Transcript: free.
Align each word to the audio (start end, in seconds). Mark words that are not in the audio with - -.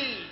free. 0.00 0.29